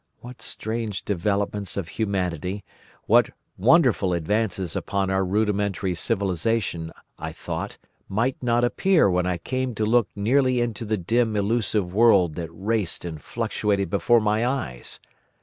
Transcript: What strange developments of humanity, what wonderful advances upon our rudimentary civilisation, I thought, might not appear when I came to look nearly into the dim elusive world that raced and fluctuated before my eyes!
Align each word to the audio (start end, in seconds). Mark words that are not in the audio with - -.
What 0.21 0.41
strange 0.41 1.05
developments 1.05 1.77
of 1.77 1.89
humanity, 1.89 2.63
what 3.05 3.29
wonderful 3.55 4.13
advances 4.13 4.75
upon 4.75 5.11
our 5.11 5.23
rudimentary 5.23 5.93
civilisation, 5.93 6.91
I 7.19 7.31
thought, 7.31 7.77
might 8.09 8.41
not 8.41 8.63
appear 8.63 9.11
when 9.11 9.27
I 9.27 9.37
came 9.37 9.75
to 9.75 9.85
look 9.85 10.09
nearly 10.15 10.59
into 10.59 10.85
the 10.85 10.97
dim 10.97 11.35
elusive 11.35 11.93
world 11.93 12.33
that 12.33 12.49
raced 12.51 13.05
and 13.05 13.21
fluctuated 13.21 13.91
before 13.91 14.19
my 14.19 14.43
eyes! 14.43 14.99